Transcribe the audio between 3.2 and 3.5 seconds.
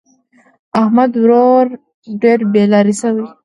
دی.